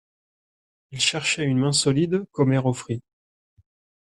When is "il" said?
0.89-0.99